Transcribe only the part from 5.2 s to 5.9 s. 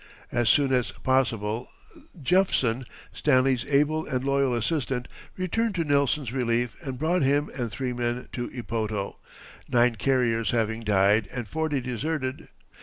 returned to